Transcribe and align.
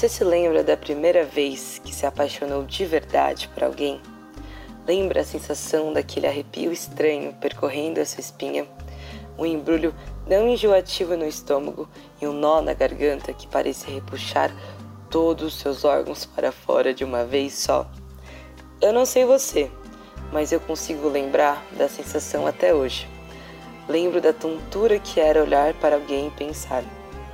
Você 0.00 0.08
se 0.08 0.24
lembra 0.24 0.64
da 0.64 0.78
primeira 0.78 1.24
vez 1.24 1.78
que 1.84 1.94
se 1.94 2.06
apaixonou 2.06 2.64
de 2.64 2.86
verdade 2.86 3.48
por 3.48 3.62
alguém? 3.62 4.00
Lembra 4.86 5.20
a 5.20 5.24
sensação 5.24 5.92
daquele 5.92 6.26
arrepio 6.26 6.72
estranho 6.72 7.34
percorrendo 7.34 8.00
a 8.00 8.06
sua 8.06 8.20
espinha? 8.20 8.66
Um 9.36 9.44
embrulho 9.44 9.94
não 10.26 10.48
enjoativo 10.48 11.18
no 11.18 11.26
estômago 11.26 11.86
e 12.18 12.26
um 12.26 12.32
nó 12.32 12.62
na 12.62 12.72
garganta 12.72 13.34
que 13.34 13.46
parecia 13.46 13.92
repuxar 13.92 14.50
todos 15.10 15.48
os 15.48 15.60
seus 15.60 15.84
órgãos 15.84 16.24
para 16.24 16.50
fora 16.50 16.94
de 16.94 17.04
uma 17.04 17.26
vez 17.26 17.52
só? 17.52 17.86
Eu 18.80 18.94
não 18.94 19.04
sei 19.04 19.26
você, 19.26 19.70
mas 20.32 20.50
eu 20.50 20.60
consigo 20.60 21.10
lembrar 21.10 21.62
da 21.76 21.90
sensação 21.90 22.46
até 22.46 22.72
hoje. 22.72 23.06
Lembro 23.86 24.18
da 24.18 24.32
tontura 24.32 24.98
que 24.98 25.20
era 25.20 25.42
olhar 25.42 25.74
para 25.74 25.96
alguém 25.96 26.28
e 26.28 26.30
pensar: 26.30 26.82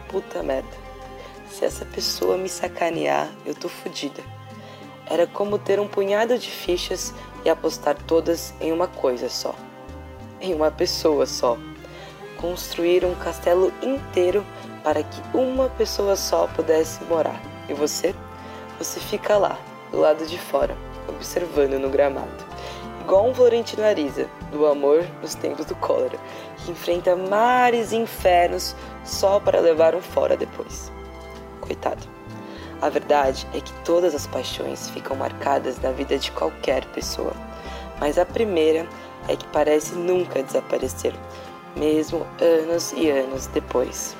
puta 0.08 0.42
merda, 0.42 0.85
se 1.50 1.64
essa 1.64 1.84
pessoa 1.84 2.36
me 2.36 2.48
sacanear, 2.48 3.28
eu 3.44 3.54
tô 3.54 3.68
fodida. 3.68 4.22
Era 5.08 5.26
como 5.26 5.58
ter 5.58 5.78
um 5.78 5.86
punhado 5.86 6.36
de 6.38 6.50
fichas 6.50 7.14
e 7.44 7.50
apostar 7.50 7.96
todas 8.06 8.52
em 8.60 8.72
uma 8.72 8.88
coisa 8.88 9.28
só. 9.28 9.54
Em 10.40 10.54
uma 10.54 10.70
pessoa 10.70 11.26
só. 11.26 11.56
Construir 12.40 13.04
um 13.04 13.14
castelo 13.14 13.72
inteiro 13.82 14.44
para 14.82 15.02
que 15.02 15.20
uma 15.36 15.68
pessoa 15.70 16.16
só 16.16 16.46
pudesse 16.48 17.02
morar. 17.04 17.40
E 17.68 17.74
você? 17.74 18.14
Você 18.78 19.00
fica 19.00 19.38
lá, 19.38 19.58
do 19.90 19.98
lado 19.98 20.26
de 20.26 20.38
fora, 20.38 20.76
observando 21.08 21.78
no 21.78 21.88
gramado. 21.88 22.44
Igual 23.00 23.28
um 23.28 23.34
Florentino 23.34 23.84
Ariza, 23.84 24.28
do 24.50 24.66
amor 24.66 25.06
nos 25.22 25.36
tempos 25.36 25.66
do 25.66 25.76
cólera, 25.76 26.18
que 26.58 26.72
enfrenta 26.72 27.14
mares 27.14 27.92
e 27.92 27.96
infernos 27.96 28.74
só 29.04 29.38
para 29.38 29.60
levar 29.60 29.94
um 29.94 30.02
fora 30.02 30.36
depois. 30.36 30.95
Coitado. 31.66 32.06
A 32.80 32.88
verdade 32.88 33.46
é 33.54 33.60
que 33.60 33.72
todas 33.84 34.14
as 34.14 34.26
paixões 34.26 34.90
ficam 34.90 35.16
marcadas 35.16 35.80
na 35.80 35.90
vida 35.90 36.18
de 36.18 36.30
qualquer 36.32 36.84
pessoa, 36.86 37.32
mas 37.98 38.18
a 38.18 38.26
primeira 38.26 38.86
é 39.28 39.34
que 39.34 39.46
parece 39.48 39.94
nunca 39.94 40.42
desaparecer, 40.42 41.14
mesmo 41.74 42.26
anos 42.40 42.92
e 42.92 43.10
anos 43.10 43.46
depois. 43.46 44.14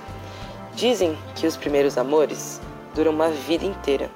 Dizem 0.74 1.16
que 1.34 1.46
os 1.46 1.56
primeiros 1.56 1.96
amores 1.98 2.60
duram 2.94 3.12
uma 3.12 3.28
vida 3.30 3.64
inteira. 3.64 4.10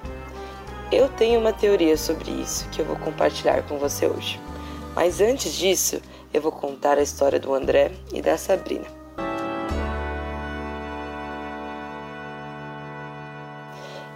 Eu 0.91 1.09
tenho 1.09 1.39
uma 1.39 1.53
teoria 1.53 1.97
sobre 1.97 2.31
isso 2.31 2.69
que 2.71 2.81
eu 2.81 2.85
vou 2.85 2.97
compartilhar 2.97 3.63
com 3.63 3.79
você 3.79 4.07
hoje. 4.07 4.41
Mas 4.95 5.21
antes 5.21 5.53
disso, 5.53 6.01
eu 6.35 6.41
vou 6.41 6.51
contar 6.51 6.99
a 6.99 7.03
história 7.03 7.39
do 7.39 7.55
André 7.55 7.93
e 8.13 8.21
da 8.21 8.37
Sabrina. 8.37 9.00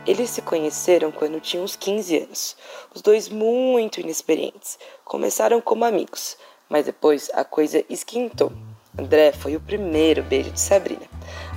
Eles 0.07 0.29
se 0.29 0.43
conheceram 0.43 1.11
quando 1.11 1.41
tinham 1.41 1.65
uns 1.65 1.77
15 1.77 2.19
anos, 2.19 2.57
os 2.95 3.01
dois 3.01 3.31
muito 3.31 4.01
inexperientes. 4.01 4.79
Começaram 5.03 5.63
como 5.63 5.87
amigos, 5.87 6.37
mas 6.69 6.85
depois 6.85 7.31
a 7.33 7.43
coisa 7.43 7.83
esquentou. 7.89 8.53
André 8.99 9.33
foi 9.33 9.57
o 9.57 9.61
primeiro 9.61 10.23
beijo 10.23 10.51
de 10.51 10.61
Sabrina. 10.61 11.07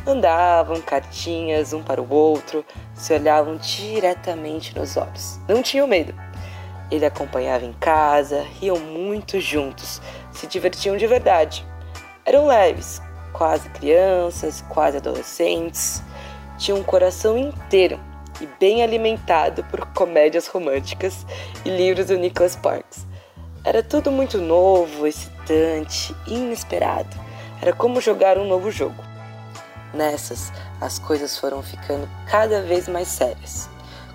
Andavam 0.07 0.79
cartinhas 0.81 1.73
um 1.73 1.83
para 1.83 2.01
o 2.01 2.09
outro, 2.09 2.65
se 2.95 3.13
olhavam 3.13 3.57
diretamente 3.57 4.73
nos 4.79 4.95
olhos. 4.95 5.37
Não 5.45 5.61
tinham 5.61 5.85
medo. 5.85 6.15
Ele 6.89 7.05
acompanhava 7.05 7.65
em 7.65 7.73
casa, 7.73 8.45
riam 8.61 8.79
muito 8.79 9.41
juntos, 9.41 10.01
se 10.31 10.47
divertiam 10.47 10.95
de 10.95 11.05
verdade. 11.05 11.65
Eram 12.23 12.47
leves, 12.47 13.01
quase 13.33 13.69
crianças, 13.71 14.63
quase 14.69 14.95
adolescentes. 14.95 16.01
Tinham 16.57 16.79
um 16.79 16.83
coração 16.83 17.37
inteiro 17.37 17.99
e 18.41 18.47
bem 18.59 18.83
alimentado 18.83 19.63
por 19.65 19.85
comédias 19.87 20.47
românticas 20.47 21.25
e 21.65 21.69
livros 21.69 22.07
do 22.07 22.17
Nicholas 22.17 22.53
Sparks. 22.53 23.05
Era 23.63 23.83
tudo 23.83 24.11
muito 24.11 24.37
novo, 24.37 25.05
excitante, 25.05 26.15
inesperado. 26.27 27.15
Era 27.61 27.73
como 27.73 27.99
jogar 27.99 28.37
um 28.37 28.47
novo 28.47 28.71
jogo. 28.71 29.03
Nessas, 29.93 30.51
as 30.79 30.99
coisas 30.99 31.37
foram 31.37 31.61
ficando 31.63 32.07
cada 32.29 32.61
vez 32.61 32.87
mais 32.87 33.07
sérias. 33.07 33.69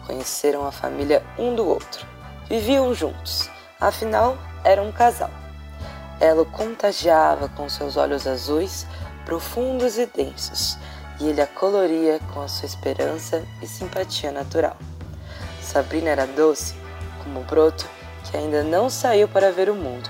Conheceram 0.07 0.67
a 0.67 0.73
família 0.73 1.23
um 1.39 1.55
do 1.55 1.67
outro. 1.67 2.07
Viviam 2.49 2.95
juntos, 2.95 3.51
afinal, 3.81 4.39
eram 4.65 4.89
um 4.89 4.93
casal. 4.93 5.31
Ela 6.21 6.43
o 6.43 6.47
contagiava 6.47 7.49
com 7.49 7.69
seus 7.69 7.97
olhos 7.97 8.27
azuis, 8.27 8.87
profundos 9.25 9.99
e 9.99 10.07
densos, 10.07 10.79
e 11.21 11.29
ele 11.29 11.41
a 11.41 11.47
coloria 11.47 12.19
com 12.33 12.41
a 12.41 12.49
sua 12.49 12.67
esperança 12.67 13.45
e 13.61 13.67
simpatia 13.67 14.33
natural. 14.33 14.77
Sabrina 15.61 16.11
era 16.11 16.27
doce 16.27 16.75
como 17.23 17.41
o 17.41 17.45
broto 17.45 17.89
que 18.25 18.37
ainda 18.37 18.63
não 18.63 18.89
saiu 18.89 19.29
para 19.29 19.53
ver 19.53 19.69
o 19.69 19.75
mundo, 19.75 20.09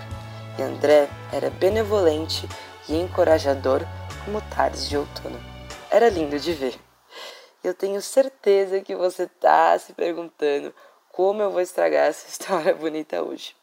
e 0.58 0.62
André 0.62 1.08
era 1.32 1.50
benevolente 1.50 2.48
e 2.88 2.96
encorajador 2.96 3.82
como 4.24 4.40
tardes 4.42 4.88
de 4.88 4.96
outono. 4.96 5.40
Era 5.90 6.08
lindo 6.08 6.38
de 6.38 6.52
ver. 6.52 6.78
Eu 7.62 7.74
tenho 7.74 8.00
certeza 8.02 8.80
que 8.80 8.94
você 8.94 9.24
está 9.24 9.78
se 9.78 9.92
perguntando 9.92 10.74
como 11.10 11.42
eu 11.42 11.50
vou 11.50 11.60
estragar 11.60 12.08
essa 12.08 12.26
história 12.28 12.74
bonita 12.74 13.22
hoje. 13.22 13.54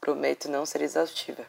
Prometo 0.00 0.48
não 0.48 0.64
ser 0.64 0.82
exaustiva. 0.82 1.44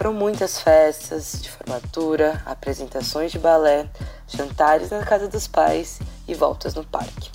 Foram 0.00 0.14
muitas 0.14 0.58
festas 0.58 1.42
de 1.42 1.50
formatura, 1.50 2.42
apresentações 2.46 3.30
de 3.30 3.38
balé, 3.38 3.86
jantares 4.26 4.88
na 4.88 5.04
casa 5.04 5.28
dos 5.28 5.46
pais 5.46 6.00
e 6.26 6.32
voltas 6.32 6.74
no 6.74 6.82
parque. 6.82 7.30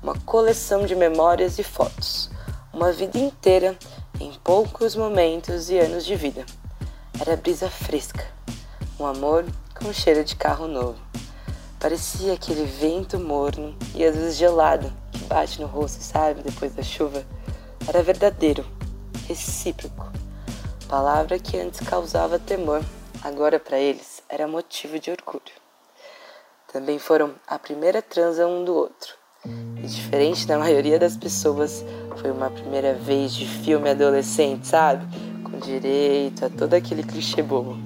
Uma 0.00 0.14
coleção 0.20 0.86
de 0.86 0.94
memórias 0.94 1.58
e 1.58 1.64
fotos. 1.64 2.30
Uma 2.72 2.92
vida 2.92 3.18
inteira 3.18 3.76
em 4.20 4.32
poucos 4.44 4.94
momentos 4.94 5.68
e 5.70 5.76
anos 5.76 6.04
de 6.04 6.14
vida. 6.14 6.46
Era 7.20 7.36
brisa 7.36 7.68
fresca, 7.68 8.24
um 8.96 9.06
amor 9.06 9.44
com 9.74 9.92
cheiro 9.92 10.22
de 10.22 10.36
carro 10.36 10.68
novo. 10.68 11.00
Parecia 11.80 12.34
aquele 12.34 12.64
vento 12.64 13.18
morno 13.18 13.76
e 13.92 14.04
às 14.04 14.14
vezes 14.14 14.36
gelado 14.36 14.92
que 15.10 15.24
bate 15.24 15.60
no 15.60 15.66
rosto, 15.66 16.00
sabe, 16.00 16.44
depois 16.44 16.76
da 16.76 16.82
chuva. 16.84 17.24
Era 17.88 18.04
verdadeiro, 18.04 18.64
recíproco 19.26 20.23
palavra 20.84 21.38
que 21.38 21.58
antes 21.58 21.80
causava 21.80 22.38
temor, 22.38 22.82
agora 23.22 23.58
para 23.58 23.78
eles 23.78 24.22
era 24.28 24.46
motivo 24.46 24.98
de 24.98 25.10
orgulho. 25.10 25.42
Também 26.72 26.98
foram 26.98 27.34
a 27.46 27.58
primeira 27.58 28.02
transa 28.02 28.46
um 28.46 28.64
do 28.64 28.74
outro. 28.74 29.14
E 29.46 29.86
diferente 29.86 30.46
da 30.46 30.58
maioria 30.58 30.98
das 30.98 31.16
pessoas, 31.16 31.84
foi 32.16 32.30
uma 32.30 32.50
primeira 32.50 32.94
vez 32.94 33.34
de 33.34 33.46
filme 33.46 33.90
adolescente, 33.90 34.66
sabe? 34.66 35.06
Com 35.42 35.58
direito 35.58 36.44
a 36.46 36.50
todo 36.50 36.74
aquele 36.74 37.02
clichê 37.02 37.42
bobo. 37.42 37.76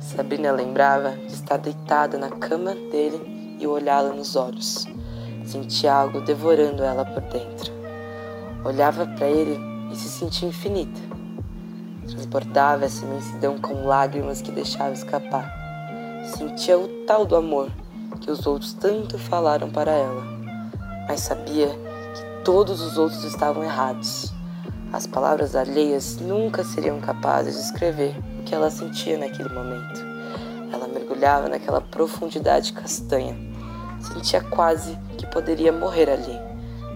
Sabrina 0.00 0.52
lembrava 0.52 1.10
de 1.10 1.34
estar 1.34 1.56
deitada 1.56 2.18
na 2.18 2.30
cama 2.30 2.74
dele 2.74 3.56
e 3.58 3.66
olhá-lo 3.66 4.14
nos 4.14 4.36
olhos. 4.36 4.86
Sentia 5.44 5.94
algo 5.94 6.20
devorando 6.20 6.82
ela 6.82 7.04
por 7.04 7.22
dentro. 7.22 7.72
Olhava 8.64 9.06
para 9.06 9.28
ele 9.28 9.58
e 9.92 9.96
se 9.96 10.08
sentia 10.08 10.48
infinita 10.48 11.11
Transbordava 12.12 12.84
essa 12.84 13.06
imensidão 13.06 13.58
com 13.58 13.86
lágrimas 13.86 14.42
que 14.42 14.52
deixava 14.52 14.92
escapar. 14.92 15.50
Sentia 16.36 16.78
o 16.78 16.86
tal 17.06 17.24
do 17.24 17.34
amor 17.34 17.70
que 18.20 18.30
os 18.30 18.46
outros 18.46 18.74
tanto 18.74 19.18
falaram 19.18 19.70
para 19.70 19.92
ela, 19.92 20.22
mas 21.08 21.20
sabia 21.20 21.68
que 21.68 22.44
todos 22.44 22.82
os 22.82 22.98
outros 22.98 23.24
estavam 23.24 23.64
errados. 23.64 24.30
As 24.92 25.06
palavras 25.06 25.56
alheias 25.56 26.18
nunca 26.18 26.62
seriam 26.62 27.00
capazes 27.00 27.54
de 27.54 27.62
escrever 27.62 28.14
o 28.38 28.42
que 28.42 28.54
ela 28.54 28.70
sentia 28.70 29.16
naquele 29.16 29.48
momento. 29.48 30.04
Ela 30.70 30.86
mergulhava 30.88 31.48
naquela 31.48 31.80
profundidade 31.80 32.74
castanha. 32.74 33.34
Sentia 34.02 34.42
quase 34.42 34.98
que 35.16 35.26
poderia 35.28 35.72
morrer 35.72 36.10
ali, 36.10 36.38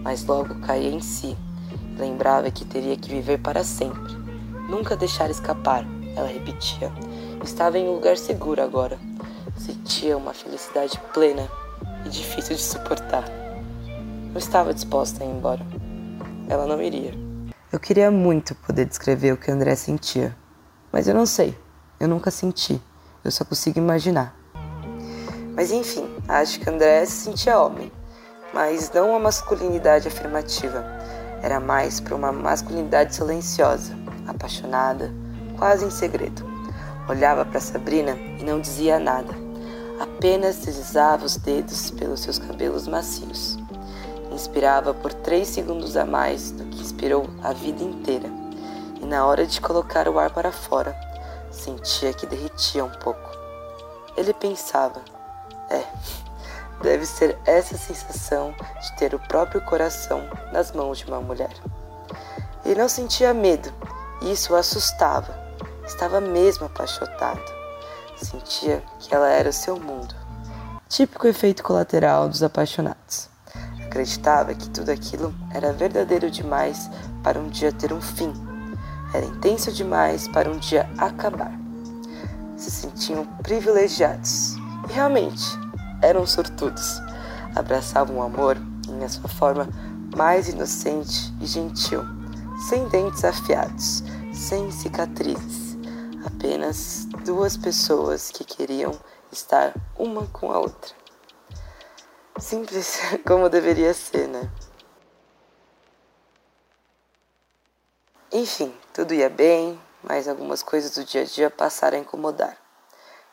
mas 0.03 0.23
logo 0.25 0.59
caía 0.61 0.91
em 0.91 1.01
si. 1.01 1.35
Lembrava 1.97 2.51
que 2.51 2.63
teria 2.63 2.95
que 2.95 3.09
viver 3.09 3.39
para 3.39 3.63
sempre 3.63 4.26
Nunca 4.67 4.97
deixar 4.97 5.29
escapar, 5.29 5.85
ela 6.13 6.27
repetia. 6.27 6.91
Estava 7.41 7.77
em 7.77 7.87
um 7.87 7.93
lugar 7.93 8.17
seguro 8.17 8.61
agora. 8.61 8.99
Sentia 9.57 10.17
uma 10.17 10.33
felicidade 10.33 10.99
plena 11.13 11.49
e 12.05 12.09
difícil 12.09 12.53
de 12.53 12.61
suportar. 12.61 13.23
Não 14.29 14.37
estava 14.37 14.73
disposta 14.73 15.23
a 15.23 15.25
ir 15.25 15.29
embora. 15.29 15.65
Ela 16.49 16.67
não 16.67 16.81
iria. 16.81 17.13
Eu 17.71 17.79
queria 17.79 18.11
muito 18.11 18.53
poder 18.55 18.83
descrever 18.83 19.31
o 19.31 19.37
que 19.37 19.49
André 19.49 19.73
sentia, 19.75 20.35
mas 20.91 21.07
eu 21.07 21.15
não 21.15 21.25
sei. 21.25 21.57
Eu 21.97 22.09
nunca 22.09 22.29
senti. 22.29 22.81
Eu 23.23 23.31
só 23.31 23.45
consigo 23.45 23.79
imaginar. 23.79 24.35
Mas 25.55 25.71
enfim, 25.71 26.13
acho 26.27 26.59
que 26.59 26.69
André 26.69 27.05
se 27.05 27.23
sentia 27.23 27.57
homem, 27.57 27.89
mas 28.53 28.91
não 28.91 29.11
uma 29.11 29.19
masculinidade 29.19 30.09
afirmativa. 30.09 30.83
Era 31.41 31.57
mais 31.57 32.01
para 32.01 32.15
uma 32.15 32.33
masculinidade 32.33 33.15
silenciosa 33.15 34.06
apaixonada, 34.27 35.11
quase 35.57 35.85
em 35.85 35.89
segredo. 35.89 36.45
Olhava 37.09 37.45
para 37.45 37.59
Sabrina 37.59 38.11
e 38.39 38.43
não 38.43 38.59
dizia 38.59 38.99
nada. 38.99 39.33
apenas 39.99 40.57
deslizava 40.57 41.25
os 41.25 41.37
dedos 41.37 41.89
pelos 41.91 42.19
seus 42.19 42.37
cabelos 42.37 42.87
macios. 42.87 43.57
Inspirava 44.31 44.93
por 44.93 45.13
três 45.13 45.47
segundos 45.47 45.97
a 45.97 46.05
mais 46.05 46.51
do 46.51 46.65
que 46.65 46.81
inspirou 46.81 47.27
a 47.43 47.53
vida 47.53 47.83
inteira, 47.83 48.29
e 49.01 49.05
na 49.05 49.25
hora 49.25 49.45
de 49.47 49.59
colocar 49.59 50.07
o 50.07 50.19
ar 50.19 50.31
para 50.31 50.51
fora, 50.51 50.95
sentia 51.49 52.13
que 52.13 52.27
derretia 52.27 52.83
um 52.83 52.91
pouco. 52.91 53.29
Ele 54.15 54.33
pensava: 54.33 55.01
é, 55.69 55.83
deve 56.81 57.05
ser 57.05 57.37
essa 57.45 57.77
sensação 57.77 58.53
de 58.81 58.95
ter 58.97 59.15
o 59.15 59.19
próprio 59.19 59.61
coração 59.61 60.23
nas 60.51 60.71
mãos 60.71 60.99
de 60.99 61.05
uma 61.05 61.21
mulher. 61.21 61.53
Ele 62.65 62.79
não 62.79 62.89
sentia 62.89 63.33
medo, 63.33 63.71
isso 64.21 64.53
o 64.53 64.55
assustava. 64.55 65.37
Estava 65.85 66.19
mesmo 66.19 66.65
apaixonado. 66.65 67.41
Sentia 68.17 68.83
que 68.99 69.13
ela 69.13 69.29
era 69.29 69.49
o 69.49 69.53
seu 69.53 69.79
mundo. 69.79 70.15
Típico 70.89 71.27
efeito 71.27 71.63
colateral 71.63 72.27
dos 72.27 72.41
apaixonados. 72.41 73.29
Acreditava 73.85 74.53
que 74.53 74.69
tudo 74.69 74.89
aquilo 74.89 75.33
era 75.53 75.73
verdadeiro 75.73 76.29
demais 76.29 76.89
para 77.23 77.39
um 77.39 77.47
dia 77.47 77.71
ter 77.71 77.93
um 77.93 78.01
fim. 78.01 78.33
Era 79.13 79.25
intenso 79.25 79.71
demais 79.71 80.27
para 80.27 80.49
um 80.49 80.57
dia 80.57 80.89
acabar. 80.97 81.51
Se 82.57 82.71
sentiam 82.71 83.25
privilegiados. 83.43 84.55
E 84.89 84.93
realmente, 84.93 85.45
eram 86.01 86.25
sortudos. 86.25 87.01
Abraçavam 87.55 88.17
o 88.17 88.21
amor 88.21 88.57
em 88.89 89.07
sua 89.07 89.29
forma 89.29 89.67
mais 90.15 90.47
inocente 90.47 91.33
e 91.41 91.45
gentil, 91.45 92.03
sem 92.57 92.87
dentes 92.87 93.23
afiados, 93.23 94.03
sem 94.33 94.71
cicatrizes. 94.71 95.77
Apenas 96.25 97.05
duas 97.23 97.55
pessoas 97.55 98.31
que 98.31 98.43
queriam 98.43 98.91
estar 99.31 99.73
uma 99.97 100.25
com 100.27 100.51
a 100.51 100.59
outra. 100.59 100.93
Simples 102.39 102.99
como 103.25 103.49
deveria 103.49 103.93
ser, 103.93 104.27
né? 104.27 104.49
Enfim, 108.31 108.75
tudo 108.93 109.13
ia 109.13 109.29
bem, 109.29 109.79
mas 110.03 110.27
algumas 110.27 110.61
coisas 110.61 110.91
do 110.91 111.03
dia 111.05 111.21
a 111.21 111.25
dia 111.25 111.49
passaram 111.49 111.97
a 111.97 112.01
incomodar. 112.01 112.57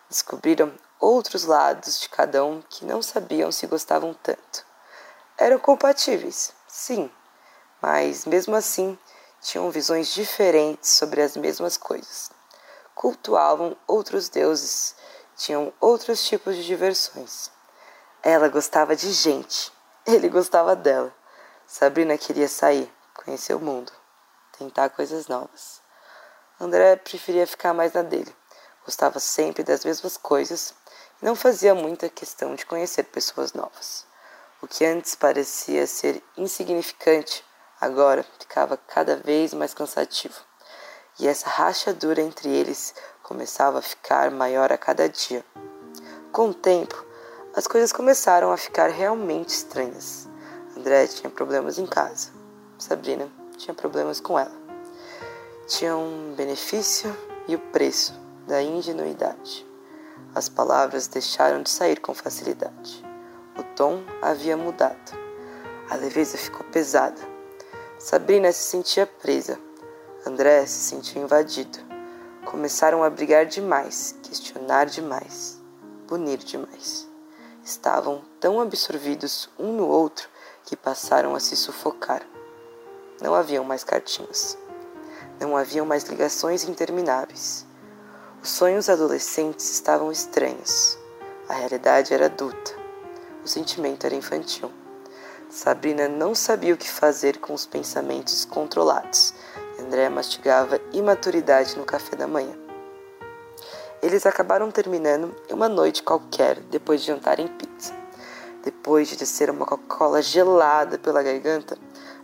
Descobriram 0.08 0.72
outros 1.00 1.44
lados 1.44 2.00
de 2.00 2.08
cada 2.08 2.44
um 2.44 2.62
que 2.62 2.84
não 2.84 3.02
sabiam 3.02 3.50
se 3.50 3.66
gostavam 3.66 4.14
tanto. 4.14 4.64
Eram 5.36 5.58
compatíveis, 5.58 6.52
sim, 6.68 7.10
mas 7.82 8.24
mesmo 8.24 8.54
assim 8.54 8.96
tinham 9.44 9.70
visões 9.70 10.08
diferentes 10.08 10.92
sobre 10.92 11.20
as 11.20 11.36
mesmas 11.36 11.76
coisas. 11.76 12.30
Cultuavam 12.94 13.76
outros 13.86 14.30
deuses, 14.30 14.96
tinham 15.36 15.70
outros 15.78 16.24
tipos 16.24 16.56
de 16.56 16.64
diversões. 16.64 17.50
Ela 18.22 18.48
gostava 18.48 18.96
de 18.96 19.12
gente, 19.12 19.70
ele 20.06 20.30
gostava 20.30 20.74
dela. 20.74 21.14
Sabrina 21.66 22.16
queria 22.16 22.48
sair, 22.48 22.90
conhecer 23.12 23.52
o 23.52 23.60
mundo, 23.60 23.92
tentar 24.58 24.88
coisas 24.88 25.28
novas. 25.28 25.82
André 26.58 26.96
preferia 26.96 27.46
ficar 27.46 27.74
mais 27.74 27.92
na 27.92 28.00
dele. 28.00 28.34
Gostava 28.86 29.20
sempre 29.20 29.62
das 29.62 29.84
mesmas 29.84 30.16
coisas 30.16 30.72
e 31.20 31.24
não 31.24 31.36
fazia 31.36 31.74
muita 31.74 32.08
questão 32.08 32.54
de 32.54 32.64
conhecer 32.64 33.04
pessoas 33.04 33.52
novas. 33.52 34.06
O 34.62 34.66
que 34.66 34.86
antes 34.86 35.14
parecia 35.14 35.86
ser 35.86 36.22
insignificante, 36.34 37.44
agora 37.84 38.24
ficava 38.38 38.76
cada 38.76 39.16
vez 39.16 39.52
mais 39.52 39.74
cansativo. 39.74 40.40
E 41.20 41.28
essa 41.28 41.48
rachadura 41.48 42.20
entre 42.20 42.48
eles 42.48 42.94
começava 43.22 43.78
a 43.78 43.82
ficar 43.82 44.30
maior 44.30 44.72
a 44.72 44.78
cada 44.78 45.08
dia. 45.08 45.44
Com 46.32 46.48
o 46.48 46.54
tempo, 46.54 47.04
as 47.54 47.66
coisas 47.66 47.92
começaram 47.92 48.50
a 48.50 48.56
ficar 48.56 48.88
realmente 48.88 49.50
estranhas. 49.50 50.28
André 50.76 51.06
tinha 51.06 51.30
problemas 51.30 51.78
em 51.78 51.86
casa. 51.86 52.30
Sabrina 52.78 53.30
tinha 53.56 53.74
problemas 53.74 54.18
com 54.18 54.38
ela. 54.38 54.64
Tinha 55.66 55.96
um 55.96 56.34
benefício 56.34 57.16
e 57.46 57.54
o 57.54 57.58
preço 57.58 58.12
da 58.46 58.62
ingenuidade. 58.62 59.64
As 60.34 60.48
palavras 60.48 61.06
deixaram 61.06 61.62
de 61.62 61.70
sair 61.70 62.00
com 62.00 62.12
facilidade. 62.12 63.04
O 63.56 63.62
tom 63.76 64.02
havia 64.20 64.56
mudado. 64.56 65.16
A 65.88 65.94
leveza 65.94 66.36
ficou 66.36 66.64
pesada. 66.64 67.33
Sabrina 68.04 68.52
se 68.52 68.64
sentia 68.64 69.06
presa. 69.06 69.58
André 70.26 70.66
se 70.66 70.90
sentiu 70.90 71.22
invadido. 71.22 71.78
Começaram 72.44 73.02
a 73.02 73.08
brigar 73.08 73.46
demais, 73.46 74.14
questionar 74.22 74.84
demais, 74.84 75.58
punir 76.06 76.36
demais. 76.36 77.08
Estavam 77.64 78.20
tão 78.38 78.60
absorvidos 78.60 79.48
um 79.58 79.72
no 79.72 79.88
outro 79.88 80.28
que 80.66 80.76
passaram 80.76 81.34
a 81.34 81.40
se 81.40 81.56
sufocar. 81.56 82.20
Não 83.22 83.34
haviam 83.34 83.64
mais 83.64 83.82
cartinhas. 83.82 84.58
Não 85.40 85.56
haviam 85.56 85.86
mais 85.86 86.04
ligações 86.04 86.64
intermináveis. 86.64 87.64
Os 88.42 88.50
sonhos 88.50 88.90
adolescentes 88.90 89.72
estavam 89.72 90.12
estranhos. 90.12 90.98
A 91.48 91.54
realidade 91.54 92.12
era 92.12 92.26
adulta. 92.26 92.76
O 93.42 93.48
sentimento 93.48 94.04
era 94.04 94.14
infantil. 94.14 94.70
Sabrina 95.48 96.08
não 96.08 96.34
sabia 96.34 96.74
o 96.74 96.76
que 96.76 96.90
fazer 96.90 97.38
com 97.38 97.54
os 97.54 97.66
pensamentos 97.66 98.44
controlados. 98.44 99.34
André 99.78 100.08
mastigava 100.08 100.80
imaturidade 100.92 101.76
no 101.76 101.84
café 101.84 102.16
da 102.16 102.26
manhã. 102.26 102.54
Eles 104.02 104.26
acabaram 104.26 104.70
terminando 104.70 105.34
em 105.48 105.54
uma 105.54 105.68
noite 105.68 106.02
qualquer 106.02 106.58
depois 106.60 107.00
de 107.00 107.06
jantar 107.06 107.38
em 107.38 107.48
pizza. 107.48 107.94
Depois 108.62 109.08
de 109.08 109.16
descer 109.16 109.50
uma 109.50 109.66
Coca-Cola 109.66 110.22
gelada 110.22 110.98
pela 110.98 111.22
garganta, 111.22 111.78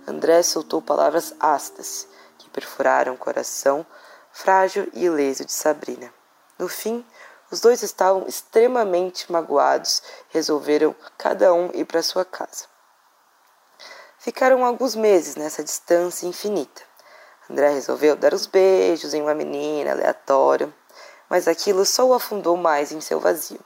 André 0.06 0.42
soltou 0.42 0.82
palavras 0.82 1.34
ácidas 1.38 2.08
que 2.38 2.50
perfuraram 2.50 3.14
o 3.14 3.18
coração 3.18 3.86
frágil 4.32 4.88
e 4.92 5.04
ileso 5.04 5.44
de 5.44 5.52
Sabrina. 5.52 6.12
No 6.58 6.68
fim, 6.68 7.04
os 7.50 7.60
dois 7.60 7.82
estavam 7.82 8.26
extremamente 8.26 9.30
magoados 9.30 10.02
resolveram 10.28 10.94
cada 11.18 11.52
um 11.52 11.70
ir 11.74 11.84
para 11.84 12.02
sua 12.02 12.24
casa. 12.24 12.69
Ficaram 14.20 14.66
alguns 14.66 14.94
meses 14.94 15.34
nessa 15.34 15.64
distância 15.64 16.26
infinita. 16.26 16.82
André 17.48 17.70
resolveu 17.70 18.14
dar 18.14 18.34
uns 18.34 18.44
beijos 18.44 19.14
em 19.14 19.22
uma 19.22 19.32
menina 19.32 19.92
aleatória, 19.92 20.70
mas 21.26 21.48
aquilo 21.48 21.86
só 21.86 22.06
o 22.06 22.12
afundou 22.12 22.54
mais 22.54 22.92
em 22.92 23.00
seu 23.00 23.18
vazio. 23.18 23.58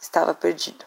Estava 0.00 0.32
perdido. 0.32 0.86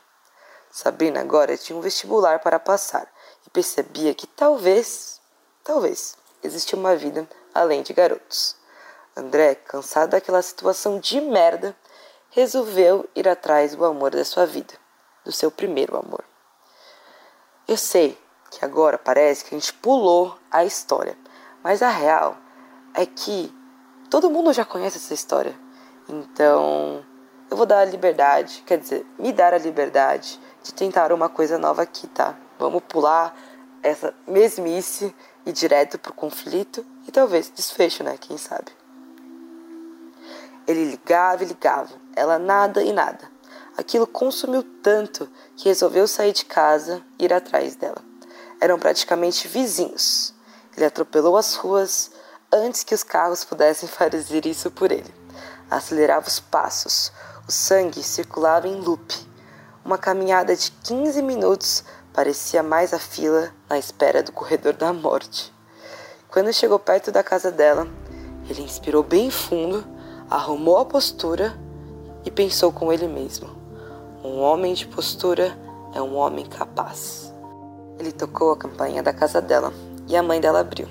Sabrina 0.72 1.20
agora 1.20 1.58
tinha 1.58 1.78
um 1.78 1.82
vestibular 1.82 2.40
para 2.40 2.58
passar 2.58 3.06
e 3.46 3.50
percebia 3.50 4.14
que 4.14 4.26
talvez, 4.26 5.20
talvez, 5.62 6.16
existia 6.42 6.80
uma 6.80 6.96
vida 6.96 7.28
além 7.54 7.84
de 7.84 7.92
garotos. 7.92 8.56
André, 9.14 9.56
cansado 9.56 10.12
daquela 10.12 10.42
situação 10.42 11.02
de 11.02 11.20
merda, 11.20 11.76
resolveu 12.30 13.10
ir 13.14 13.28
atrás 13.28 13.76
do 13.76 13.84
amor 13.84 14.12
da 14.12 14.24
sua 14.24 14.46
vida, 14.46 14.74
do 15.26 15.34
seu 15.34 15.52
primeiro 15.52 15.98
amor. 15.98 16.24
Eu 17.68 17.76
sei 17.76 18.18
que 18.52 18.66
agora 18.66 18.98
parece 18.98 19.46
que 19.46 19.56
a 19.56 19.58
gente 19.58 19.74
pulou 19.74 20.38
a 20.52 20.66
história, 20.66 21.18
mas 21.64 21.82
a 21.82 21.90
real 21.90 22.38
é 22.94 23.06
que 23.06 23.52
todo 24.10 24.30
mundo 24.30 24.52
já 24.52 24.66
conhece 24.66 24.98
essa 24.98 25.14
história. 25.14 25.58
Então, 26.08 27.04
eu 27.50 27.56
vou 27.56 27.66
dar 27.66 27.80
a 27.80 27.86
liberdade, 27.86 28.62
quer 28.66 28.78
dizer, 28.78 29.06
me 29.18 29.32
dar 29.32 29.54
a 29.54 29.58
liberdade 29.58 30.38
de 30.62 30.74
tentar 30.74 31.14
uma 31.14 31.30
coisa 31.30 31.58
nova 31.58 31.82
aqui, 31.82 32.08
tá? 32.08 32.38
Vamos 32.60 32.84
pular 32.84 33.34
essa 33.82 34.14
mesmice 34.28 35.16
e 35.46 35.52
direto 35.54 35.98
pro 35.98 36.14
conflito 36.14 36.86
e 37.08 37.12
talvez 37.12 37.50
desfecho, 37.50 38.04
né? 38.04 38.18
Quem 38.20 38.38
sabe? 38.38 38.72
Ele 40.68 40.92
ligava 40.92 41.44
e 41.44 41.48
ligava, 41.48 41.94
ela 42.16 42.38
nada 42.38 42.84
e 42.84 42.92
nada. 42.92 43.32
Aquilo 43.78 44.06
consumiu 44.06 44.62
tanto 44.84 45.30
que 45.56 45.70
resolveu 45.70 46.06
sair 46.06 46.34
de 46.34 46.44
casa 46.44 47.02
e 47.18 47.24
ir 47.24 47.34
atrás 47.34 47.76
dela. 47.76 48.11
Eram 48.62 48.80
praticamente 48.80 49.50
vizinhos. 49.50 50.34
Ele 50.78 50.86
atropelou 50.86 51.36
as 51.36 51.56
ruas 51.56 52.12
antes 52.50 52.84
que 52.84 52.96
os 52.96 53.04
carros 53.04 53.44
pudessem 53.44 53.90
fazer 53.92 54.46
isso 54.46 54.72
por 54.72 54.92
ele 54.92 55.22
acelerava 55.72 56.28
os 56.28 56.40
passos. 56.40 57.14
O 57.48 57.52
sangue 57.52 58.04
circulava 58.04 58.68
em 58.68 58.76
loop. 58.76 59.16
Uma 59.84 59.98
caminhada 59.98 60.56
de 60.56 60.70
15 60.70 61.22
minutos 61.22 61.84
parecia 62.14 62.62
mais 62.62 62.94
a 62.94 63.00
fila 63.00 63.52
na 63.70 63.80
espera 63.80 64.22
do 64.22 64.34
corredor 64.34 64.74
da 64.74 64.92
morte. 64.92 65.52
Quando 66.30 66.54
chegou 66.54 66.78
perto 66.78 67.12
da 67.12 67.24
casa 67.24 67.50
dela, 67.50 67.88
ele 68.50 68.62
inspirou 68.62 69.02
bem 69.02 69.32
fundo, 69.32 69.86
arrumou 70.30 70.78
a 70.78 70.86
postura 70.86 71.58
e 72.26 72.30
pensou 72.30 72.72
com 72.72 72.92
ele 72.92 73.08
mesmo: 73.08 73.50
um 74.24 74.42
homem 74.42 74.74
de 74.74 74.86
postura 74.86 75.58
é 75.94 76.02
um 76.02 76.16
homem 76.16 76.46
capaz. 76.46 77.31
Ele 78.00 78.12
tocou 78.12 78.52
a 78.52 78.58
campainha 78.58 79.04
da 79.04 79.14
casa 79.14 79.42
dela 79.42 79.74
e 80.08 80.16
a 80.16 80.24
mãe 80.24 80.42
dela 80.42 80.60
abriu. 80.60 80.88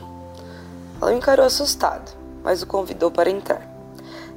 Ela 1.01 1.11
o 1.11 1.15
encarou 1.15 1.45
assustado, 1.45 2.11
mas 2.43 2.63
o 2.63 2.67
convidou 2.67 3.11
para 3.11 3.31
entrar. 3.31 3.67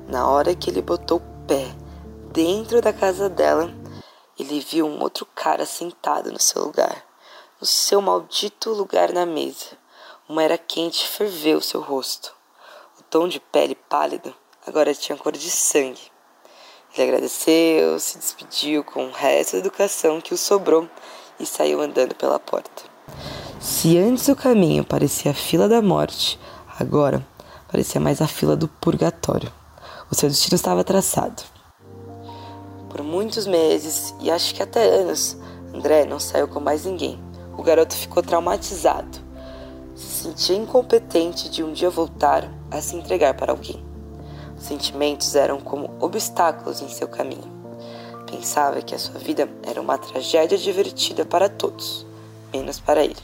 Na 0.08 0.28
hora 0.28 0.56
que 0.56 0.70
ele 0.70 0.82
botou 0.82 1.18
o 1.18 1.46
pé 1.48 1.74
dentro 2.32 2.82
da 2.82 2.92
casa 2.92 3.30
dela, 3.30 3.74
ele 4.40 4.60
viu 4.60 4.86
um 4.86 5.02
outro 5.02 5.26
cara 5.36 5.66
sentado 5.66 6.32
no 6.32 6.40
seu 6.40 6.64
lugar, 6.64 7.04
no 7.62 7.68
seu 7.68 8.02
maldito 8.02 8.72
lugar 8.72 9.14
na 9.14 9.26
mesa. 9.26 9.78
Uma 10.28 10.44
era 10.44 10.58
quente 10.58 11.08
ferveu 11.08 11.62
seu 11.62 11.82
rosto. 11.82 12.34
O 13.00 13.04
tom 13.04 13.28
de 13.28 13.40
pele 13.40 13.76
pálido 13.76 14.34
agora 14.66 14.94
tinha 14.94 15.18
cor 15.18 15.34
de 15.34 15.52
sangue. 15.52 16.12
Ele 16.96 17.04
agradeceu, 17.04 18.00
se 18.00 18.18
despediu 18.18 18.84
com 18.84 19.08
o 19.08 19.12
resto 19.12 19.54
da 19.54 19.60
educação 19.60 20.22
que 20.22 20.34
o 20.34 20.38
sobrou 20.38 20.90
e 21.40 21.46
saiu 21.46 21.82
andando 21.82 22.16
pela 22.16 22.40
porta. 22.40 22.84
Se 23.60 23.98
antes 23.98 24.28
o 24.28 24.36
caminho 24.36 24.84
parecia 24.84 25.32
a 25.32 25.34
fila 25.34 25.70
da 25.70 25.82
morte, 25.82 26.40
agora 26.80 27.26
parecia 27.72 28.00
mais 28.00 28.22
a 28.22 28.28
fila 28.28 28.56
do 28.56 28.68
purgatório. 28.68 29.52
O 30.12 30.16
seu 30.16 30.30
destino 30.30 30.56
estava 30.56 30.84
traçado. 30.84 31.42
Por 32.90 33.02
muitos 33.02 33.48
meses, 33.48 34.14
e 34.20 34.30
acho 34.30 34.54
que 34.54 34.62
até 34.62 34.84
anos, 34.84 35.38
André 35.74 36.06
não 36.06 36.20
saiu 36.20 36.48
com 36.48 36.60
mais 36.60 36.86
ninguém. 36.86 37.20
O 37.58 37.64
garoto 37.64 37.96
ficou 37.96 38.22
traumatizado. 38.22 39.18
Se 39.96 40.24
sentia 40.24 40.56
incompetente 40.56 41.50
de 41.50 41.64
um 41.64 41.72
dia 41.72 41.90
voltar 41.90 42.52
a 42.70 42.82
se 42.82 42.96
entregar 42.96 43.34
para 43.34 43.52
alguém. 43.52 43.84
Os 44.58 44.66
sentimentos 44.66 45.36
eram 45.36 45.60
como 45.60 45.90
obstáculos 46.00 46.82
em 46.82 46.90
seu 46.90 47.08
caminho. 47.08 47.53
Pensava 48.34 48.82
que 48.82 48.96
a 48.96 49.00
sua 49.00 49.20
vida 49.20 49.48
era 49.62 49.80
uma 49.80 49.96
tragédia 49.96 50.58
divertida 50.58 51.24
para 51.24 51.48
todos, 51.48 52.04
menos 52.52 52.80
para 52.80 53.04
ele. 53.04 53.22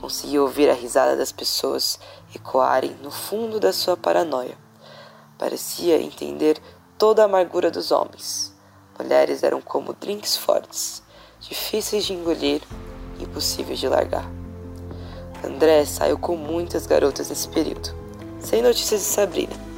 Conseguia 0.00 0.42
ouvir 0.42 0.68
a 0.68 0.74
risada 0.74 1.16
das 1.16 1.30
pessoas 1.30 2.00
ecoarem 2.34 2.96
no 3.00 3.12
fundo 3.12 3.60
da 3.60 3.72
sua 3.72 3.96
paranoia. 3.96 4.58
Parecia 5.38 6.02
entender 6.02 6.60
toda 6.98 7.22
a 7.22 7.26
amargura 7.26 7.70
dos 7.70 7.92
homens. 7.92 8.52
Mulheres 8.98 9.44
eram 9.44 9.60
como 9.60 9.92
drinks 9.92 10.36
fortes, 10.36 11.00
difíceis 11.38 12.04
de 12.04 12.12
engolir, 12.14 12.60
impossíveis 13.20 13.78
de 13.78 13.88
largar. 13.88 14.28
André 15.44 15.84
saiu 15.84 16.18
com 16.18 16.34
muitas 16.34 16.88
garotas 16.88 17.28
nesse 17.28 17.48
período, 17.48 17.94
sem 18.40 18.60
notícias 18.60 19.00
de 19.00 19.06
Sabrina 19.06 19.74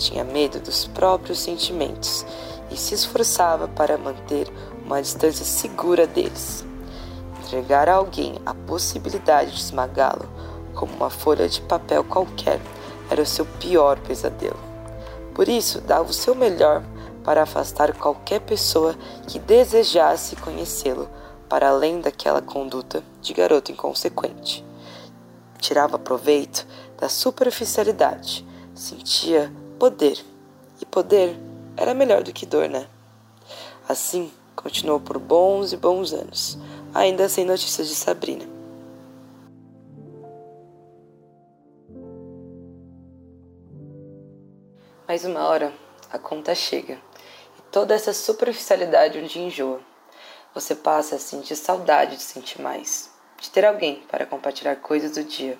tinha 0.00 0.24
medo 0.24 0.58
dos 0.60 0.86
próprios 0.86 1.38
sentimentos 1.38 2.24
e 2.70 2.76
se 2.76 2.94
esforçava 2.94 3.68
para 3.68 3.98
manter 3.98 4.48
uma 4.84 5.00
distância 5.00 5.44
segura 5.44 6.06
deles. 6.06 6.64
Entregar 7.44 7.88
a 7.88 7.94
alguém 7.94 8.36
a 8.46 8.54
possibilidade 8.54 9.52
de 9.52 9.60
esmagá-lo 9.60 10.28
como 10.74 10.94
uma 10.94 11.10
folha 11.10 11.48
de 11.48 11.60
papel 11.60 12.04
qualquer 12.04 12.60
era 13.10 13.22
o 13.22 13.26
seu 13.26 13.44
pior 13.44 13.98
pesadelo. 14.00 14.58
Por 15.34 15.48
isso, 15.48 15.80
dava 15.80 16.08
o 16.10 16.14
seu 16.14 16.34
melhor 16.34 16.82
para 17.24 17.42
afastar 17.42 17.92
qualquer 17.92 18.40
pessoa 18.40 18.94
que 19.26 19.38
desejasse 19.38 20.36
conhecê-lo 20.36 21.08
para 21.48 21.68
além 21.68 22.00
daquela 22.00 22.40
conduta 22.40 23.02
de 23.20 23.32
garoto 23.32 23.72
inconsequente. 23.72 24.64
Tirava 25.58 25.98
proveito 25.98 26.66
da 26.98 27.08
superficialidade, 27.08 28.46
sentia 28.74 29.52
poder. 29.78 30.24
E 30.80 30.86
poder 30.86 31.38
era 31.80 31.94
melhor 31.94 32.22
do 32.22 32.30
que 32.30 32.44
dor, 32.44 32.68
né? 32.68 32.86
Assim, 33.88 34.30
continuou 34.54 35.00
por 35.00 35.18
bons 35.18 35.72
e 35.72 35.78
bons 35.78 36.12
anos, 36.12 36.58
ainda 36.94 37.26
sem 37.26 37.46
notícias 37.46 37.88
de 37.88 37.94
Sabrina. 37.94 38.44
Mas 45.08 45.24
uma 45.24 45.42
hora 45.44 45.72
a 46.12 46.18
conta 46.18 46.54
chega 46.54 46.98
e 47.58 47.62
toda 47.72 47.94
essa 47.94 48.12
superficialidade 48.12 49.18
um 49.18 49.24
dia 49.24 49.42
enjoa. 49.42 49.80
Você 50.54 50.74
passa 50.74 51.16
a 51.16 51.18
sentir 51.18 51.56
saudade 51.56 52.16
de 52.16 52.22
sentir 52.22 52.60
mais, 52.60 53.10
de 53.40 53.48
ter 53.48 53.64
alguém 53.64 54.02
para 54.10 54.26
compartilhar 54.26 54.76
coisas 54.76 55.12
do 55.12 55.24
dia, 55.24 55.58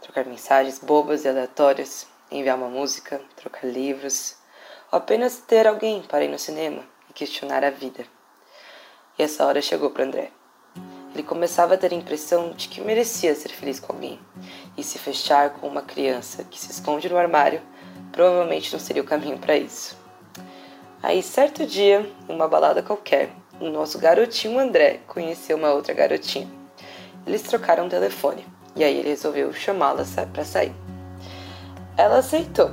trocar 0.00 0.24
mensagens 0.24 0.80
bobas 0.80 1.24
e 1.24 1.28
aleatórias, 1.28 2.06
enviar 2.32 2.56
uma 2.56 2.68
música, 2.68 3.20
trocar 3.36 3.64
livros, 3.64 4.41
apenas 4.92 5.38
ter 5.38 5.66
alguém 5.66 6.02
para 6.02 6.22
ir 6.22 6.28
no 6.28 6.38
cinema 6.38 6.82
e 7.08 7.14
questionar 7.14 7.64
a 7.64 7.70
vida. 7.70 8.04
E 9.18 9.22
essa 9.22 9.46
hora 9.46 9.62
chegou 9.62 9.88
para 9.88 10.04
André. 10.04 10.30
Ele 11.14 11.22
começava 11.22 11.74
a 11.74 11.78
ter 11.78 11.92
a 11.92 11.96
impressão 11.96 12.50
de 12.50 12.68
que 12.68 12.82
merecia 12.82 13.34
ser 13.34 13.48
feliz 13.48 13.80
com 13.80 13.94
alguém, 13.94 14.20
e 14.76 14.82
se 14.82 14.98
fechar 14.98 15.54
com 15.54 15.66
uma 15.66 15.80
criança 15.80 16.44
que 16.44 16.60
se 16.60 16.70
esconde 16.70 17.08
no 17.08 17.16
armário 17.16 17.62
provavelmente 18.12 18.70
não 18.70 18.78
seria 18.78 19.00
o 19.00 19.06
caminho 19.06 19.38
para 19.38 19.56
isso. 19.56 19.96
Aí, 21.02 21.22
certo 21.22 21.66
dia, 21.66 22.06
em 22.28 22.34
uma 22.34 22.46
balada 22.46 22.82
qualquer, 22.82 23.30
o 23.58 23.70
nosso 23.70 23.98
garotinho 23.98 24.58
André 24.58 25.00
conheceu 25.06 25.56
uma 25.56 25.72
outra 25.72 25.94
garotinha. 25.94 26.48
Eles 27.26 27.42
trocaram 27.42 27.86
o 27.86 27.90
telefone, 27.90 28.46
e 28.76 28.84
aí 28.84 28.98
ele 28.98 29.08
resolveu 29.08 29.52
chamá-la 29.54 30.04
para 30.32 30.44
sair. 30.44 30.74
Ela 31.96 32.18
aceitou, 32.18 32.72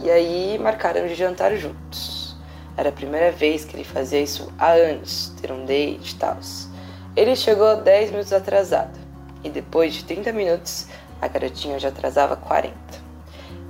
e 0.00 0.10
aí 0.10 0.58
marcaram 0.58 1.06
de 1.06 1.14
jantar 1.14 1.56
juntos. 1.56 2.36
Era 2.76 2.88
a 2.88 2.92
primeira 2.92 3.30
vez 3.30 3.64
que 3.64 3.76
ele 3.76 3.84
fazia 3.84 4.20
isso 4.20 4.52
há 4.58 4.72
anos, 4.72 5.32
ter 5.40 5.52
um 5.52 5.64
date 5.64 6.12
e 6.12 6.14
tal. 6.16 6.36
Ele 7.14 7.36
chegou 7.36 7.76
10 7.76 8.10
minutos 8.10 8.32
atrasado, 8.32 8.98
e 9.44 9.48
depois 9.48 9.94
de 9.94 10.04
30 10.04 10.32
minutos, 10.32 10.88
a 11.20 11.28
garotinha 11.28 11.78
já 11.78 11.88
atrasava 11.88 12.34
40. 12.36 12.74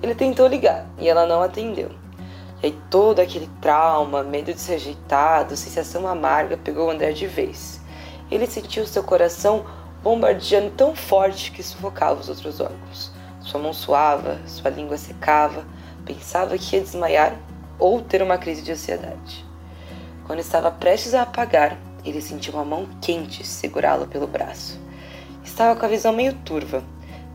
Ele 0.03 0.15
tentou 0.15 0.47
ligar 0.47 0.87
e 0.99 1.09
ela 1.09 1.27
não 1.27 1.43
atendeu. 1.43 1.91
E 2.63 2.67
aí 2.67 2.79
todo 2.91 3.21
aquele 3.21 3.49
trauma, 3.61 4.23
medo 4.23 4.53
de 4.55 4.61
ser 4.61 4.73
rejeitado, 4.73 5.57
sensação 5.57 6.07
amarga 6.07 6.57
pegou 6.57 6.89
o 6.89 6.91
André 6.91 7.13
de 7.13 7.27
vez. 7.27 7.81
Ele 8.31 8.47
sentiu 8.47 8.87
seu 8.87 9.03
coração 9.05 9.67
bombardeando 10.03 10.71
tão 10.71 10.95
forte 10.95 11.51
que 11.51 11.63
sufocava 11.63 12.21
os 12.21 12.29
outros 12.29 12.61
órgãos. 12.61 13.13
Sua 13.41 13.61
mão 13.61 13.75
suava, 13.75 14.39
sua 14.47 14.71
língua 14.71 14.97
secava, 14.97 15.67
pensava 16.05 16.57
que 16.57 16.77
ia 16.77 16.83
desmaiar 16.83 17.37
ou 17.79 18.01
ter 18.01 18.23
uma 18.23 18.39
crise 18.39 18.63
de 18.63 18.73
ansiedade. 18.73 19.45
Quando 20.27 20.39
estava 20.39 20.71
prestes 20.71 21.15
a 21.15 21.23
apagar, 21.23 21.79
ele 22.05 22.21
sentiu 22.21 22.55
uma 22.55 22.65
mão 22.65 22.89
quente 23.01 23.47
segurá-lo 23.47 24.07
pelo 24.07 24.27
braço. 24.27 24.79
Estava 25.45 25.79
com 25.79 25.85
a 25.85 25.89
visão 25.89 26.13
meio 26.13 26.35
turva, 26.35 26.83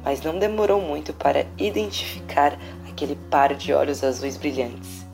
mas 0.04 0.22
não 0.22 0.40
demorou 0.40 0.82
muito 0.82 1.14
para 1.14 1.46
identificar 1.58 2.58
aquele 2.90 3.16
par 3.30 3.54
de 3.54 3.74
olhos 3.74 4.04
azuis 4.04 4.38
brilhantes. 4.38 5.06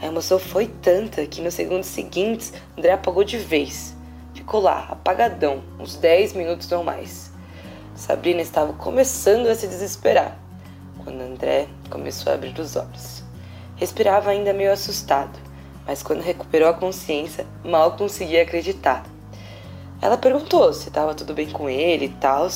A 0.00 0.06
emoção 0.06 0.38
foi 0.38 0.66
tanta 0.66 1.26
que 1.26 1.42
nos 1.42 1.54
segundos 1.54 1.86
seguintes 1.86 2.52
André 2.76 2.92
apagou 2.92 3.22
de 3.22 3.36
vez. 3.36 3.94
Ficou 4.34 4.60
lá, 4.60 4.86
apagadão, 4.90 5.62
uns 5.78 5.96
10 5.96 6.32
minutos 6.32 6.72
ou 6.72 6.82
mais. 6.82 7.30
Sabrina 7.94 8.40
estava 8.40 8.72
começando 8.72 9.46
a 9.46 9.54
se 9.54 9.66
desesperar 9.66 10.39
quando 11.10 11.22
André 11.22 11.66
começou 11.90 12.30
a 12.30 12.36
abrir 12.36 12.56
os 12.60 12.76
olhos. 12.76 13.24
Respirava 13.74 14.30
ainda 14.30 14.52
meio 14.52 14.72
assustado, 14.72 15.36
mas 15.84 16.04
quando 16.04 16.20
recuperou 16.22 16.68
a 16.68 16.74
consciência, 16.74 17.44
mal 17.64 17.96
conseguia 17.96 18.42
acreditar. 18.42 19.04
Ela 20.00 20.16
perguntou 20.16 20.72
se 20.72 20.88
estava 20.88 21.12
tudo 21.12 21.34
bem 21.34 21.50
com 21.50 21.68
ele 21.68 22.04
e 22.06 22.10
tal, 22.20 22.48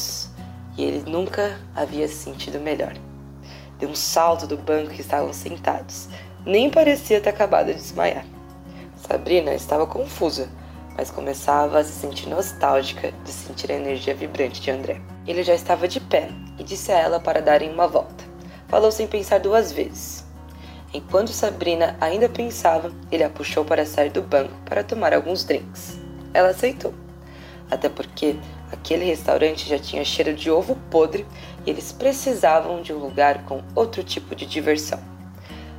e 0.76 0.84
ele 0.84 1.10
nunca 1.10 1.58
havia 1.74 2.06
se 2.06 2.14
sentido 2.14 2.60
melhor. 2.60 2.94
Deu 3.78 3.88
um 3.88 3.94
salto 3.94 4.46
do 4.46 4.56
banco 4.56 4.90
que 4.90 5.00
estavam 5.00 5.32
sentados. 5.32 6.08
Nem 6.46 6.70
parecia 6.70 7.20
ter 7.20 7.30
acabado 7.30 7.66
de 7.66 7.74
desmaiar. 7.74 8.24
Sabrina 8.96 9.52
estava 9.52 9.84
confusa, 9.84 10.48
mas 10.96 11.10
começava 11.10 11.80
a 11.80 11.84
se 11.84 11.92
sentir 11.92 12.28
nostálgica 12.28 13.12
de 13.24 13.32
sentir 13.32 13.72
a 13.72 13.76
energia 13.76 14.14
vibrante 14.14 14.60
de 14.60 14.70
André. 14.70 15.00
Ele 15.26 15.42
já 15.42 15.54
estava 15.54 15.88
de 15.88 15.98
pé 15.98 16.28
e 16.56 16.62
disse 16.62 16.92
a 16.92 16.98
ela 16.98 17.18
para 17.18 17.42
darem 17.42 17.72
uma 17.72 17.88
volta. 17.88 18.33
Falou 18.74 18.90
sem 18.90 19.06
pensar 19.06 19.38
duas 19.38 19.70
vezes. 19.70 20.24
Enquanto 20.92 21.30
Sabrina 21.30 21.96
ainda 22.00 22.28
pensava, 22.28 22.90
ele 23.08 23.22
a 23.22 23.30
puxou 23.30 23.64
para 23.64 23.86
sair 23.86 24.10
do 24.10 24.20
banco 24.20 24.52
para 24.64 24.82
tomar 24.82 25.14
alguns 25.14 25.44
drinks. 25.44 25.96
Ela 26.34 26.48
aceitou, 26.48 26.92
até 27.70 27.88
porque 27.88 28.34
aquele 28.72 29.04
restaurante 29.04 29.68
já 29.68 29.78
tinha 29.78 30.04
cheiro 30.04 30.34
de 30.34 30.50
ovo 30.50 30.76
podre 30.90 31.24
e 31.64 31.70
eles 31.70 31.92
precisavam 31.92 32.82
de 32.82 32.92
um 32.92 32.98
lugar 32.98 33.44
com 33.44 33.62
outro 33.76 34.02
tipo 34.02 34.34
de 34.34 34.44
diversão. 34.44 34.98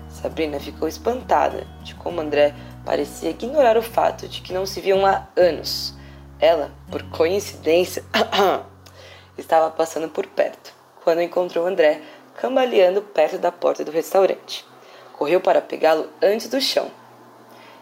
Sabrina 0.07 0.57
ficou 0.57 0.87
espantada 0.87 1.67
de 1.83 1.95
como 1.95 2.21
André 2.21 2.55
parecia 2.85 3.31
ignorar 3.31 3.75
o 3.75 3.83
fato 3.83 4.25
de 4.25 4.39
que 4.39 4.53
não 4.53 4.65
se 4.65 4.79
viam 4.79 5.05
há 5.05 5.27
anos. 5.35 5.93
Ela, 6.39 6.71
por 6.89 7.03
coincidência, 7.09 8.05
estava 9.37 9.69
passando 9.69 10.07
por 10.07 10.25
perto, 10.27 10.73
quando 11.03 11.21
encontrou 11.21 11.67
André 11.67 12.01
cambaleando 12.35 13.01
perto 13.01 13.37
da 13.37 13.51
porta 13.51 13.83
do 13.83 13.91
restaurante. 13.91 14.65
Correu 15.13 15.39
para 15.39 15.61
pegá-lo 15.61 16.09
antes 16.21 16.47
do 16.47 16.59
chão. 16.59 16.91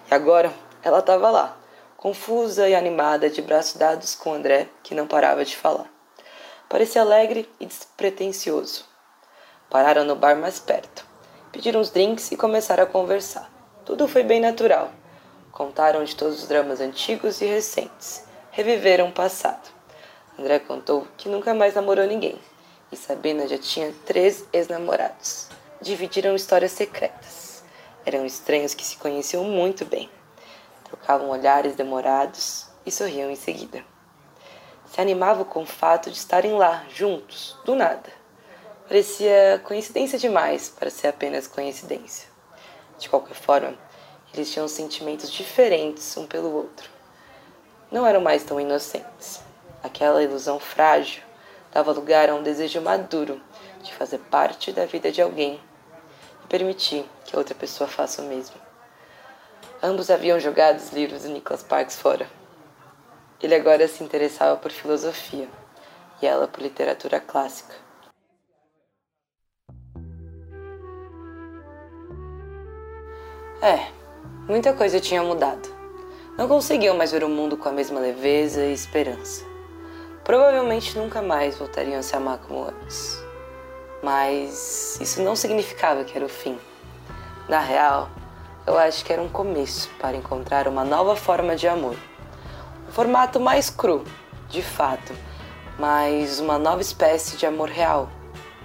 E 0.10 0.14
agora 0.14 0.54
ela 0.84 1.00
estava 1.00 1.30
lá, 1.30 1.58
confusa 1.98 2.68
e 2.68 2.76
animada, 2.76 3.30
de 3.30 3.42
braços 3.42 3.76
dados 3.76 4.16
com 4.16 4.34
André, 4.34 4.68
que 4.84 4.94
não 4.94 5.08
parava 5.08 5.44
de 5.44 5.58
falar. 5.58 5.92
Parecia 6.70 7.02
alegre 7.02 7.50
e 7.60 7.66
despretensioso. 7.66 8.86
Pararam 9.70 10.04
no 10.04 10.16
bar 10.16 10.36
mais 10.36 10.60
perto. 10.60 11.06
Pediram 11.52 11.80
uns 11.80 11.90
drinks 11.90 12.32
e 12.32 12.38
começaram 12.38 12.84
a 12.84 12.88
conversar. 12.88 13.52
Tudo 13.86 14.08
foi 14.08 14.24
bem 14.24 14.40
natural. 14.40 14.92
Contaram 15.52 16.04
de 16.04 16.16
todos 16.16 16.42
os 16.42 16.48
dramas 16.48 16.82
antigos 16.82 17.42
e 17.42 17.46
recentes. 17.46 18.26
Reviveram 18.52 19.10
o 19.10 19.12
passado. 19.12 19.70
André 20.38 20.60
contou 20.60 21.08
que 21.16 21.30
nunca 21.30 21.54
mais 21.54 21.76
namorou 21.76 22.06
ninguém. 22.08 22.40
E 22.94 22.96
Sabrina 22.96 23.48
já 23.48 23.58
tinha 23.58 23.92
três 24.06 24.46
ex-namorados. 24.54 25.48
Dividiram 25.82 26.36
histórias 26.36 26.74
secretas. 26.74 27.64
Eram 28.06 28.24
estranhos 28.24 28.76
que 28.76 28.86
se 28.86 28.98
conheciam 28.98 29.44
muito 29.46 29.84
bem. 29.84 30.08
Trocavam 30.84 31.32
olhares 31.32 31.76
demorados 31.76 32.68
e 32.86 32.92
sorriam 32.92 33.32
em 33.32 33.36
seguida. 33.36 33.84
Se 34.92 35.02
animavam 35.02 35.44
com 35.44 35.64
o 35.64 35.66
fato 35.66 36.12
de 36.12 36.18
estarem 36.18 36.54
lá, 36.54 36.86
juntos, 36.88 37.58
do 37.66 37.74
nada. 37.74 38.12
Parecia 38.88 39.60
coincidência 39.64 40.20
demais 40.20 40.70
para 40.70 40.92
ser 40.92 41.08
apenas 41.08 41.48
coincidência. 41.48 42.30
De 43.00 43.10
qualquer 43.10 43.34
forma, 43.34 43.76
eles 44.32 44.54
tinham 44.54 44.68
sentimentos 44.68 45.32
diferentes 45.32 46.16
um 46.16 46.28
pelo 46.28 46.54
outro. 46.54 46.92
Não 47.92 48.06
eram 48.06 48.22
mais 48.22 48.44
tão 48.44 48.62
inocentes. 48.62 49.42
Aquela 49.82 50.22
ilusão 50.22 50.60
frágil 50.60 51.24
dava 51.74 51.92
lugar 51.92 52.30
a 52.30 52.36
um 52.36 52.44
desejo 52.44 52.80
maduro 52.82 53.42
de 53.82 53.94
fazer 53.94 54.20
parte 54.20 54.72
da 54.72 54.86
vida 54.86 55.12
de 55.12 55.22
alguém 55.22 55.60
e 56.44 56.48
permitir 56.48 57.04
que 57.26 57.36
outra 57.36 57.56
pessoa 57.56 57.88
faça 57.88 58.22
o 58.22 58.26
mesmo. 58.26 58.56
Ambos 59.82 60.10
haviam 60.10 60.40
jogado 60.40 60.78
os 60.78 60.94
livros 60.94 61.24
de 61.24 61.30
Nicholas 61.30 61.62
Sparks 61.62 61.98
fora. 61.98 62.28
Ele 63.42 63.56
agora 63.56 63.88
se 63.88 64.04
interessava 64.04 64.56
por 64.56 64.72
filosofia 64.72 65.50
e 66.22 66.28
ela 66.28 66.48
por 66.48 66.62
literatura 66.62 67.20
clássica. 67.20 67.74
É, 73.62 73.92
muita 74.48 74.74
coisa 74.74 75.00
tinha 75.00 75.24
mudado. 75.24 75.68
Não 76.38 76.48
conseguiam 76.48 76.96
mais 76.96 77.12
ver 77.12 77.24
o 77.24 77.30
mundo 77.30 77.58
com 77.58 77.68
a 77.68 77.72
mesma 77.72 78.00
leveza 78.00 78.66
e 78.66 78.74
esperança. 78.74 79.53
Provavelmente 80.24 80.98
nunca 80.98 81.22
mais 81.22 81.58
voltariam 81.58 82.00
a 82.00 82.02
se 82.02 82.16
amar 82.16 82.38
como 82.38 82.64
antes. 82.64 83.22
Mas 84.02 84.98
isso 85.02 85.22
não 85.22 85.36
significava 85.36 86.04
que 86.06 86.16
era 86.16 86.26
o 86.26 86.30
fim. 86.30 86.58
Na 87.50 87.60
real, 87.60 88.10
eu 88.66 88.78
acho 88.78 89.04
que 89.04 89.12
era 89.12 89.22
um 89.22 89.28
começo 89.28 89.90
para 90.00 90.16
encontrar 90.16 90.68
uma 90.68 90.86
nova 90.86 91.16
forma 91.16 91.58
de 91.58 91.68
amor. 91.68 91.98
Um 92.88 92.92
formato 92.92 93.38
mais 93.38 93.70
cru, 93.70 94.06
de 94.48 94.62
fato, 94.62 95.14
mas 95.78 96.40
uma 96.40 96.58
nova 96.58 96.82
espécie 96.82 97.36
de 97.36 97.46
amor 97.46 97.68
real, 97.68 98.10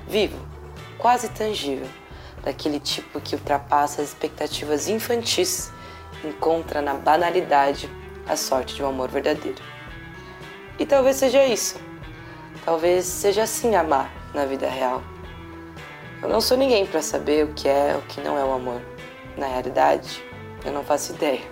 vivo, 0.07 0.39
quase 0.97 1.29
tangível 1.29 1.89
daquele 2.45 2.79
tipo 2.79 3.21
que 3.21 3.35
ultrapassa 3.35 4.01
as 4.01 4.09
expectativas 4.09 4.89
infantis, 4.89 5.73
encontra 6.25 6.81
na 6.81 6.95
banalidade 6.95 7.91
a 8.29 8.37
sorte 8.37 8.77
de 8.77 8.83
um 8.83 8.89
amor 8.89 9.09
verdadeiro. 9.09 9.61
E 10.79 10.87
talvez 10.87 11.17
seja 11.17 11.45
isso. 11.45 11.77
Talvez 12.65 13.05
seja 13.05 13.43
assim 13.43 13.75
amar 13.75 14.13
na 14.33 14.45
vida 14.45 14.69
real. 14.69 15.03
Eu 16.23 16.29
não 16.29 16.41
sou 16.41 16.57
ninguém 16.57 16.87
para 16.87 17.03
saber 17.03 17.45
o 17.45 17.55
que 17.55 17.69
é 17.69 17.97
o 17.97 18.03
que 18.03 18.21
não 18.21 18.39
é 18.39 18.45
o 18.45 18.53
amor. 18.53 18.81
Na 19.37 19.47
realidade, 19.47 20.23
eu 20.65 20.73
não 20.73 20.85
faço 20.85 21.13
ideia. 21.13 21.43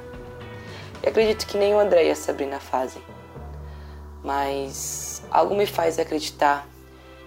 E 1.02 1.08
acredito 1.08 1.46
que 1.46 1.56
nem 1.56 1.74
o 1.74 1.78
André 1.78 2.06
e 2.06 2.10
a 2.10 2.16
Sabrina 2.16 2.60
fazem. 2.60 3.02
Mas 4.22 5.22
algo 5.30 5.56
me 5.56 5.66
faz 5.66 5.98
acreditar 5.98 6.66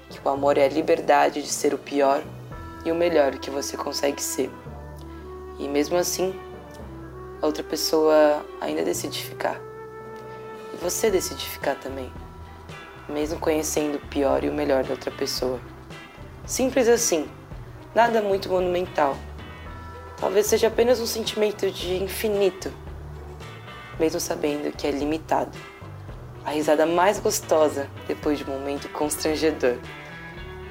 que 0.09 0.19
o 0.23 0.29
amor 0.29 0.57
é 0.57 0.65
a 0.65 0.69
liberdade 0.69 1.41
de 1.41 1.49
ser 1.49 1.73
o 1.73 1.77
pior 1.77 2.21
e 2.85 2.91
o 2.91 2.95
melhor 2.95 3.37
que 3.37 3.49
você 3.49 3.75
consegue 3.77 4.21
ser. 4.21 4.49
E 5.57 5.67
mesmo 5.67 5.97
assim, 5.97 6.33
a 7.41 7.45
outra 7.45 7.63
pessoa 7.63 8.45
ainda 8.61 8.83
decide 8.83 9.21
ficar. 9.21 9.68
Você 10.81 11.11
decide 11.11 11.45
ficar 11.45 11.75
também, 11.75 12.09
mesmo 13.09 13.37
conhecendo 13.37 13.95
o 13.95 14.07
pior 14.07 14.45
e 14.45 14.49
o 14.49 14.53
melhor 14.53 14.83
da 14.85 14.91
outra 14.91 15.11
pessoa. 15.11 15.59
Simples 16.45 16.87
assim, 16.87 17.29
nada 17.93 18.21
muito 18.21 18.47
monumental. 18.47 19.17
Talvez 20.17 20.45
seja 20.45 20.67
apenas 20.67 21.01
um 21.01 21.05
sentimento 21.05 21.69
de 21.69 22.01
infinito, 22.01 22.71
mesmo 23.99 24.21
sabendo 24.21 24.71
que 24.71 24.87
é 24.87 24.91
limitado. 24.91 25.57
A 26.45 26.51
risada 26.51 26.85
mais 26.85 27.19
gostosa 27.19 27.89
depois 28.07 28.37
de 28.37 28.45
um 28.45 28.53
momento 28.53 28.87
constrangedor. 28.89 29.77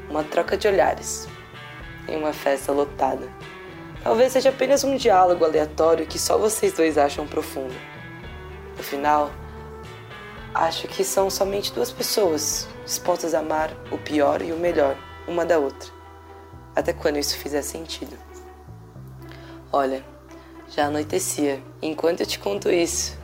Uma 0.09 0.25
troca 0.25 0.57
de 0.57 0.67
olhares, 0.67 1.29
em 2.09 2.17
uma 2.17 2.33
festa 2.33 2.73
lotada. 2.73 3.29
Talvez 4.03 4.33
seja 4.33 4.49
apenas 4.49 4.85
um 4.85 4.97
diálogo 4.97 5.45
aleatório 5.45 6.07
que 6.07 6.19
só 6.19 6.39
vocês 6.39 6.73
dois 6.73 6.97
acham 6.97 7.27
profundo. 7.27 7.75
No 8.75 8.83
final, 8.83 9.31
acho 10.55 10.89
que 10.89 11.05
são 11.05 11.31
somente 11.31 11.73
duas 11.73 11.93
pessoas 11.93 12.69
dispostas 12.85 13.35
a 13.35 13.41
amar 13.41 13.71
o 13.91 13.99
pior 13.99 14.43
e 14.43 14.53
o 14.53 14.57
melhor 14.57 14.97
uma 15.27 15.45
da 15.45 15.59
outra. 15.59 15.91
Até 16.75 16.93
quando 16.93 17.19
isso 17.19 17.37
fizer 17.37 17.63
sentido. 17.63 18.17
Olha, 19.73 20.05
já 20.71 20.87
anoitecia. 20.87 21.63
Enquanto 21.83 22.21
eu 22.21 22.27
te 22.27 22.39
conto 22.39 22.71
isso, 22.71 23.19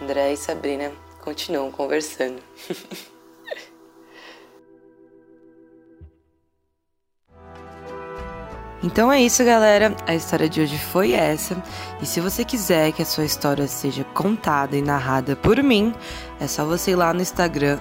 André 0.00 0.32
e 0.32 0.36
Sabrina 0.36 0.92
continuam 1.20 1.70
conversando. 1.70 2.42
Então 8.82 9.12
é 9.12 9.22
isso, 9.22 9.44
galera. 9.44 9.94
A 10.06 10.14
história 10.14 10.48
de 10.48 10.60
hoje 10.60 10.76
foi 10.76 11.12
essa. 11.12 11.56
E 12.00 12.06
se 12.06 12.20
você 12.20 12.44
quiser 12.44 12.92
que 12.92 13.02
a 13.02 13.04
sua 13.04 13.24
história 13.24 13.66
seja 13.68 14.02
contada 14.12 14.76
e 14.76 14.82
narrada 14.82 15.36
por 15.36 15.62
mim, 15.62 15.94
é 16.40 16.46
só 16.48 16.64
você 16.64 16.90
ir 16.90 16.96
lá 16.96 17.14
no 17.14 17.22
Instagram, 17.22 17.78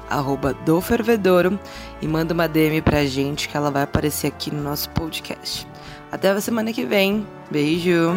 dofervedouro, 0.64 1.60
e 2.02 2.08
manda 2.08 2.34
uma 2.34 2.48
DM 2.48 2.82
pra 2.82 3.06
gente 3.06 3.50
que 3.50 3.58
ela 3.58 3.72
vai 3.72 3.84
aparecer 3.84 4.28
aqui 4.28 4.54
no 4.54 4.62
nosso 4.62 4.90
podcast. 4.92 5.68
Até 6.12 6.30
a 6.30 6.42
semana 6.42 6.72
que 6.72 6.86
vem. 6.86 7.26
Beijo! 7.50 8.12